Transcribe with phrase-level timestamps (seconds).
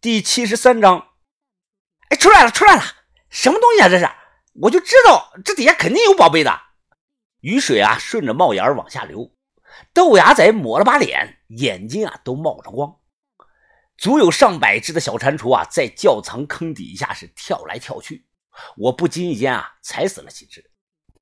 [0.00, 1.08] 第七十三章。
[2.10, 2.82] 哎，出来了，出来了！
[3.30, 3.88] 什么东西啊？
[3.88, 4.08] 这是？
[4.60, 6.56] 我就知道这底下肯定有宝贝的。
[7.40, 9.34] 雨水啊，顺着帽檐往下流。
[9.92, 13.00] 豆芽仔抹了把脸，眼睛啊都冒着光。
[13.96, 18.28] 足有上百只的小蟾蜍啊，在窖藏坑底下是跳来跳去。
[18.76, 20.70] 我不经意间啊，踩死了几只。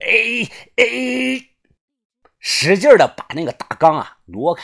[0.00, 0.46] 哎
[0.76, 1.48] 哎，
[2.38, 4.62] 使劲的把那个大缸啊挪开。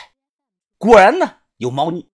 [0.76, 2.11] 果然呢，有猫腻，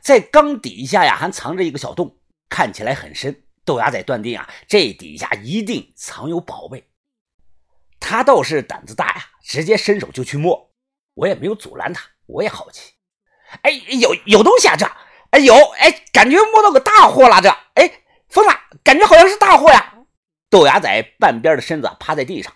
[0.00, 2.16] 在缸底下呀，还藏着一个小洞，
[2.48, 3.44] 看起来很深。
[3.64, 6.88] 豆芽仔断定啊，这底下一定藏有宝贝。
[8.00, 10.72] 他倒是胆子大呀，直接伸手就去摸。
[11.14, 12.92] 我也没有阻拦他，我也好奇。
[13.62, 14.90] 哎，有有东西啊，这
[15.30, 19.94] 哎有哎，感觉摸到个大货了，这哎，疯了，感觉好像是大货呀。
[20.48, 22.52] 豆芽仔半边的身子趴在地上，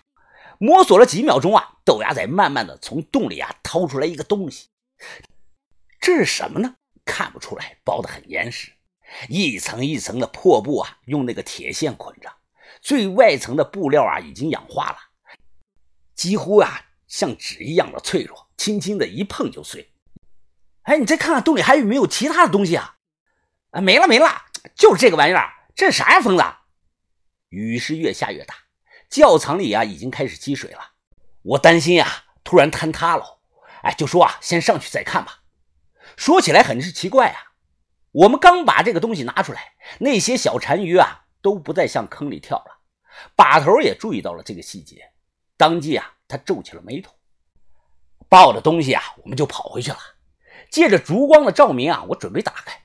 [0.57, 4.69] 摸索了几秒钟啊，豆芽仔慢慢的从洞里啊掏出来一个东西。
[6.01, 6.75] 这是什么呢？
[7.05, 8.71] 看不出来，包得很严实。
[9.29, 12.29] 一层一层的破布啊，用那个铁线捆着，
[12.81, 14.97] 最外层的布料啊已经氧化了，
[16.15, 19.91] 几乎啊像纸一样的脆弱，轻轻的一碰就碎。
[20.81, 22.97] 哎，你再看看洞里还有没有其他的东西啊？
[23.71, 25.53] 啊，没了没了，就是这个玩意儿。
[25.75, 26.43] 这是啥呀，疯子？
[27.49, 28.55] 雨是越下越大，
[29.09, 30.93] 窖藏里啊已经开始积水了。
[31.43, 33.39] 我担心啊，突然坍塌了。
[33.83, 35.43] 哎，就说啊，先上去再看吧。
[36.15, 37.53] 说起来很是奇怪啊。
[38.11, 42.79] 我们刚把这个东西拿出来，那些小单鱼啊都不再向坑里跳了。
[43.35, 45.11] 把头也注意到了这个细节，
[45.57, 47.13] 当即啊他皱起了眉头。
[48.27, 49.97] 抱着东西啊，我们就跑回去了。
[50.69, 52.81] 借着烛光的照明啊，我准备打开。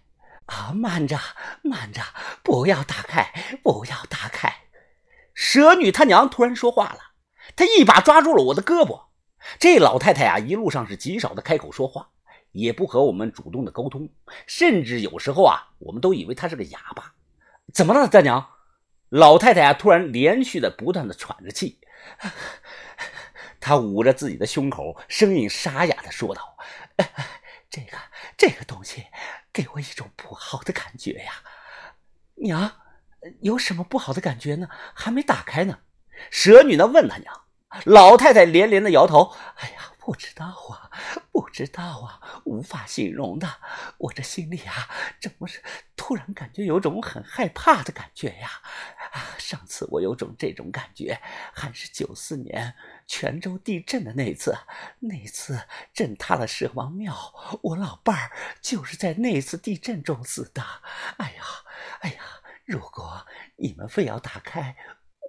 [0.47, 1.19] 啊，慢着，
[1.63, 2.03] 慢着，
[2.43, 3.33] 不要打开，
[3.63, 4.53] 不要打开！
[5.33, 6.99] 蛇女她娘突然说话了，
[7.55, 9.07] 她一把抓住了我的胳膊。
[9.59, 12.11] 这老太太啊，一路上是极少的开口说话。
[12.53, 14.09] 也不和我们主动的沟通，
[14.47, 17.15] 甚至有时候啊，我们都以为他是个哑巴。
[17.73, 18.51] 怎么了，大娘？
[19.09, 21.79] 老太太啊，突然连续的不断的喘着气，
[23.61, 26.57] 她捂着自己的胸口，声音沙哑的说道
[27.71, 27.97] ：“这个
[28.37, 29.07] 这个东西
[29.53, 31.33] 给我一种不好的感觉呀，
[32.35, 32.73] 娘，
[33.41, 34.69] 有什么不好的感觉呢？
[34.95, 35.79] 还没打开呢。”
[36.31, 37.41] 蛇女呢问他娘，
[37.85, 40.91] 老太太连连的摇头：“哎呀。”不知道啊，
[41.31, 43.47] 不知道啊，无法形容的。
[43.99, 44.89] 我这心里啊，
[45.21, 45.63] 怎么是
[45.95, 48.51] 突然感觉有种很害怕的感觉呀？
[49.39, 51.21] 上次我有种这种感觉，
[51.53, 52.75] 还是九四年
[53.07, 54.57] 泉州地震的那次。
[55.01, 57.15] 那次震塌了蛇王庙，
[57.63, 58.33] 我老伴儿
[58.63, 60.63] 就是在那次地震中死的。
[61.19, 61.45] 哎呀，
[62.01, 62.23] 哎呀，
[62.65, 64.77] 如果你们非要打开，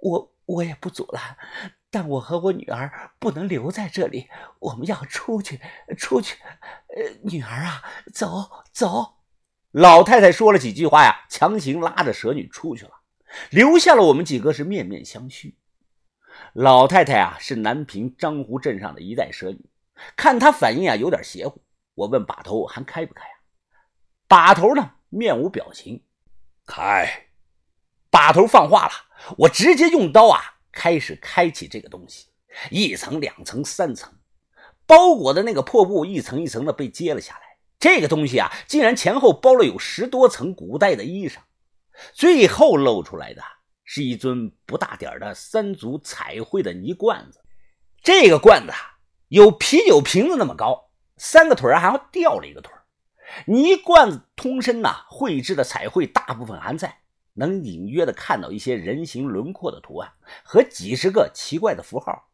[0.02, 1.36] 我我也不阻拦。
[1.92, 4.30] 但我和我女儿不能留在这里，
[4.60, 5.60] 我们要出去，
[5.98, 6.38] 出去。
[6.96, 7.82] 呃，女儿啊，
[8.14, 9.18] 走走。
[9.72, 12.92] 老太太说了几句话呀，强行拉着蛇女出去了，
[13.50, 15.54] 留下了我们几个是面面相觑。
[16.54, 19.68] 老太太啊，是南平张湖镇上的一代蛇女，
[20.16, 21.62] 看她反应啊有点邪乎。
[21.94, 23.36] 我问把头还开不开啊？
[24.26, 26.02] 把头呢，面无表情。
[26.64, 27.28] 开。
[28.10, 28.92] 把头放话了，
[29.36, 30.40] 我直接用刀啊。
[30.72, 32.28] 开始开启这个东西，
[32.70, 34.12] 一层、两层、三层，
[34.86, 37.40] 包裹的那个破布一层一层的被揭了下来。
[37.78, 41.38] 这个东西啊，竟然前后包了有十多层古代的衣裳，
[42.12, 43.42] 最后露出来的
[43.84, 47.40] 是一尊不大点的三足彩绘的泥罐子。
[48.02, 48.78] 这个罐子啊
[49.28, 52.72] 有啤酒瓶子那么高，三个腿还掉了一个腿。
[53.46, 57.01] 泥罐子通身呐，绘制的彩绘大部分还在。
[57.34, 60.12] 能隐约的看到一些人形轮廓的图案
[60.44, 62.30] 和几十个奇怪的符号，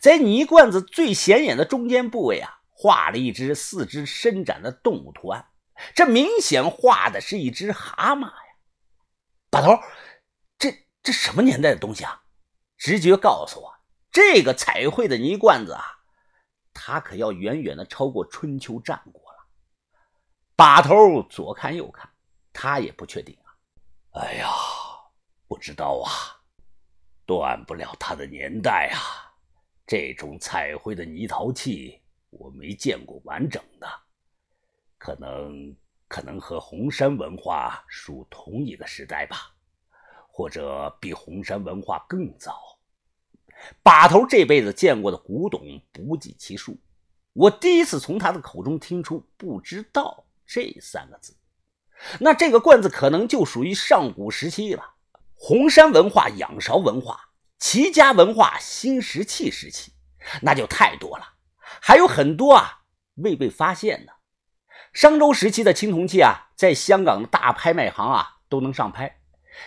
[0.00, 5.48] 在泥罐子最显眼的中间部位啊，画了一只四肢伸展的动物图案，
[5.94, 8.32] 这明显画的是一只蛤蟆呀！
[9.50, 9.78] 把头，
[10.58, 12.22] 这这什么年代的东西啊？
[12.76, 13.74] 直觉告诉我，
[14.12, 15.82] 这个彩绘的泥罐子啊，
[16.72, 19.38] 它可要远远的超过春秋战国了。
[20.54, 22.10] 把头左看右看，
[22.52, 23.36] 他也不确定。
[24.12, 24.48] 哎呀，
[25.46, 26.10] 不知道啊，
[27.26, 28.98] 断不了它的年代啊。
[29.86, 33.88] 这种彩绘的泥陶器我没见过完整的，
[34.98, 35.74] 可能
[36.08, 39.54] 可能和红山文化属同一个时代吧，
[40.28, 42.78] 或者比红山文化更早。
[43.82, 45.60] 把头这辈子见过的古董
[45.92, 46.76] 不计其数，
[47.32, 51.34] 我第一次从他的口中听出“不知道”这三个字。
[52.20, 54.94] 那这个罐子可能就属于上古时期了，
[55.34, 59.92] 红山文化、仰韶文化、齐家文化、新石器时期，
[60.42, 61.34] 那就太多了，
[61.80, 62.80] 还有很多啊
[63.16, 64.12] 未被发现的。
[64.92, 69.20] 商周时期的青铜器啊，在香港的大拍卖行啊都能上拍，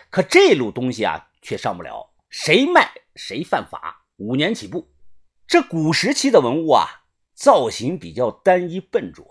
[0.09, 4.91] 可这路东西啊却上不了，谁卖谁犯法，五年起步。
[5.45, 7.03] 这古时期的文物啊，
[7.35, 9.25] 造型比较单一笨拙，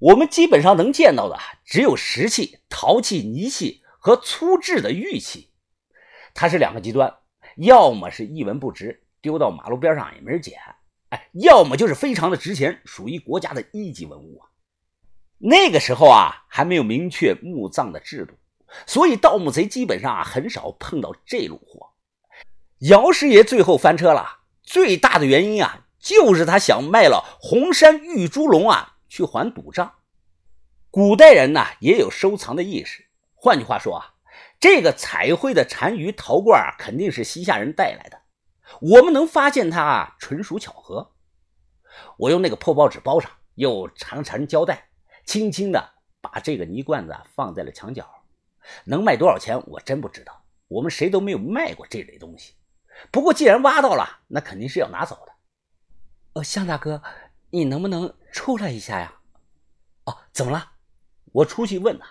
[0.00, 5.50] 我们基本上能见到的只有石器、陶器、泥器和粗制的玉器，
[6.34, 7.16] 它是两个极端，
[7.56, 10.58] 要么是一文不值，丢到马路边上也没人捡，
[11.08, 14.46] 哎，要么就是非常的值钱，属于国家的一级文物啊。
[15.38, 18.34] 那个时候啊，还没有明确墓葬的制度，
[18.86, 21.90] 所以盗墓贼基本上啊很少碰到这路货。
[22.80, 24.36] 姚师爷最后翻车了。
[24.62, 29.94] 最大的原因啊，就是他想卖了红山玉猪龙啊，去还赌账。
[30.90, 34.14] 古代人呢也有收藏的意识，换句话说啊，
[34.58, 38.22] 这个彩绘的单于陶罐，肯定是西夏人带来的。
[38.80, 41.12] 我们能发现它，纯属巧合。
[42.16, 44.88] 我用那个破报纸包上，又缠了缠胶带，
[45.24, 48.06] 轻轻的把这个泥罐子放在了墙角。
[48.84, 50.44] 能卖多少钱，我真不知道。
[50.68, 52.54] 我们谁都没有卖过这类东西。
[53.10, 55.32] 不过，既然挖到了，那肯定是要拿走的。
[56.34, 57.02] 呃，向大哥，
[57.50, 59.14] 你能不能出来一下呀？
[60.04, 60.72] 哦，怎么了？
[61.32, 62.04] 我出去问呐。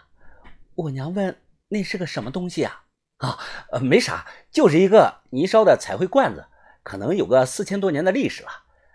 [0.76, 2.86] 我娘问那是个什么东西啊？
[3.18, 3.40] 啊，
[3.72, 6.46] 呃，没啥，就是一个泥烧的彩绘罐子，
[6.84, 8.50] 可能有个四千多年的历史了。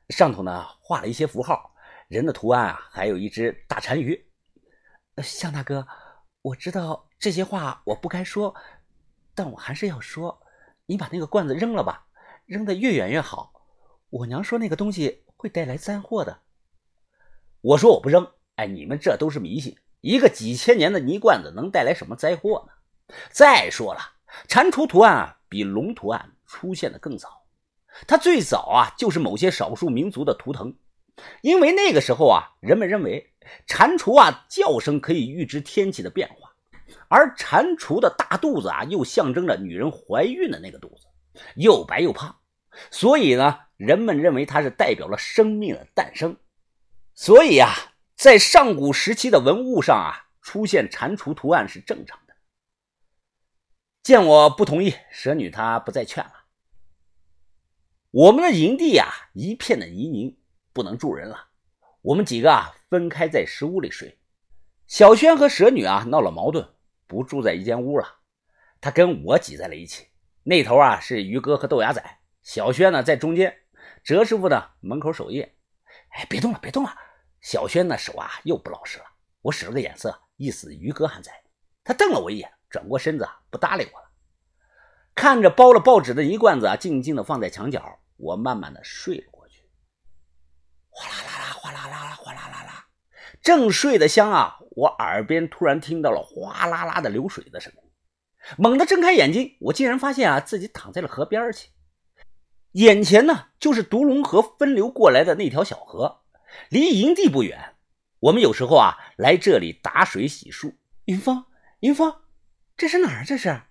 [0.09, 1.75] 上头呢画了一些符号，
[2.09, 4.31] 人的图案啊，还有一只大单鱼。
[5.23, 5.87] 向大哥，
[6.41, 8.55] 我知道这些话我不该说，
[9.35, 10.41] 但我还是要说。
[10.87, 12.07] 你把那个罐子扔了吧，
[12.47, 13.53] 扔得越远越好。
[14.11, 16.41] 我娘说那个东西会带来灾祸的。
[17.62, 18.26] 我说我不扔。
[18.56, 19.76] 哎，你们这都是迷信。
[20.00, 23.14] 一个几千年的泥罐子能带来什么灾祸呢？
[23.31, 24.00] 再说了，
[24.49, 27.44] 蟾蜍图案啊，比龙图案出现的更早。
[28.09, 30.75] 它最早啊，就是某些少数民族的图腾。
[31.41, 33.32] 因为那个时候啊，人们认为
[33.67, 36.50] 蟾蜍啊叫声可以预知天气的变化。
[37.09, 41.06] 而蟾蜍的大肚子啊，又象征着女人怀孕的那个肚子，
[41.55, 42.35] 又白又胖，
[42.91, 46.37] 所以呢，人们认为它是代表了生命的诞生。
[47.14, 47.70] 所以啊，
[48.17, 52.35] 在上古时期的文物上啊，出现蟾蜍图案是正常的。
[54.03, 56.32] 见我不同意，蛇女她不再劝了。
[58.11, 60.37] 我们的营地啊，一片的泥泞，
[60.73, 61.49] 不能住人了。
[62.00, 64.19] 我们几个啊，分开在石屋里睡。
[64.87, 66.75] 小轩和蛇女啊，闹了矛盾。
[67.06, 68.20] 不住在一间屋了，
[68.81, 70.06] 他跟我挤在了一起。
[70.44, 72.03] 那头啊是于哥和豆芽仔，
[72.43, 73.55] 小轩呢在中间，
[74.03, 75.55] 哲师傅呢门口守夜。
[76.09, 76.94] 哎，别动了，别动了！
[77.43, 79.05] 小轩那手啊又不老实了。
[79.43, 81.31] 我使了个眼色，意思于哥还在。
[81.85, 84.09] 他瞪了我一眼，转过身子不搭理我了。
[85.15, 89.69] 看着包了报纸的泥罐子啊，静静的放在墙角，我慢慢的睡了过去。
[90.89, 92.87] 哗啦啦啦，哗啦啦啦，哗啦啦啦，
[93.43, 94.59] 正睡得香啊。
[94.75, 97.83] 我耳边突然听到了哗啦啦的流水的声音，
[98.56, 101.69] 猛地睁开眼睛，我竟然发现啊自己躺在了河边去，
[102.71, 106.22] 眼前呢就是独龙河分流过来的那条小河，
[106.69, 107.75] 离营地不远。
[108.20, 110.75] 我们有时候啊来这里打水洗漱。
[111.06, 111.44] 云峰，
[111.81, 112.16] 云峰，
[112.76, 113.25] 这是哪儿？
[113.25, 113.62] 这是？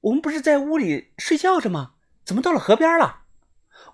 [0.00, 1.94] 我们不是在屋里睡觉着吗？
[2.24, 3.24] 怎么到了河边了？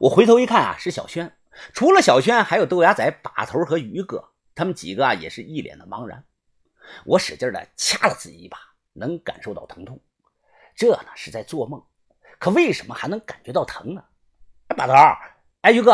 [0.00, 1.36] 我回头一看啊，是小轩。
[1.72, 6.24] 除了小轩，还有豆芽仔、把头和于哥，他们几个啊也是一脸的茫然。
[7.04, 8.56] 我使劲的掐了自己一把，
[8.92, 10.00] 能感受到疼痛。
[10.76, 11.84] 这呢是在做梦，
[12.38, 14.04] 可为什么还能感觉到疼呢？
[14.68, 14.92] 哎，把头，
[15.62, 15.92] 哎，于哥，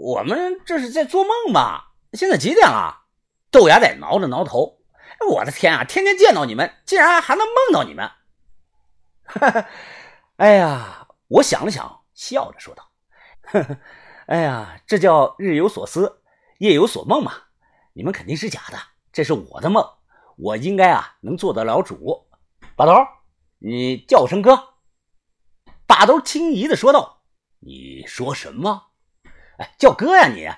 [0.00, 1.92] 我们这是在做梦吧？
[2.14, 3.04] 现在几点了？
[3.50, 4.78] 豆芽仔挠了挠头。
[5.28, 8.10] 我的天啊，天天见到你们，竟然还能梦到你们！
[9.26, 9.66] 哈哈，
[10.36, 12.90] 哎呀，我想了想，笑着说道
[13.52, 13.76] ：“呵呵，
[14.26, 16.22] 哎呀，这叫日有所思，
[16.60, 17.32] 夜有所梦嘛。
[17.92, 18.78] 你们肯定是假的，
[19.12, 19.86] 这是我的梦。”
[20.38, 22.26] 我应该啊能做得了主，
[22.74, 22.94] 把头，
[23.58, 24.76] 你叫声哥。
[25.86, 27.24] 把头轻疑的说道
[27.60, 28.89] ：“你说什么？
[29.60, 30.28] 哎，叫哥呀！
[30.28, 30.48] 你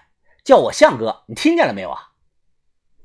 [0.44, 2.10] 叫我相哥，你听见了没有啊？”